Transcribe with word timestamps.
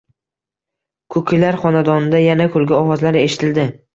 Kukilar 1.15 1.59
xonadonida 1.65 2.21
yana 2.23 2.49
kulgu 2.57 2.77
ovozlari 2.81 3.25
eshitildi 3.29 3.67